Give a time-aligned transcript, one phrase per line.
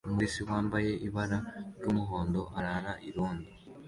[0.05, 1.37] Umupolisi wambaye ibara
[1.77, 3.49] ry'umuhondo arara irondo